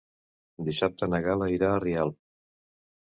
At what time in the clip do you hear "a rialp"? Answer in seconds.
1.75-2.17